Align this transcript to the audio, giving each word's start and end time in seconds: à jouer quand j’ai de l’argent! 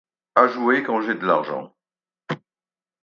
à 0.33 0.47
jouer 0.47 0.81
quand 0.81 1.01
j’ai 1.03 1.13
de 1.13 1.27
l’argent! 1.27 1.75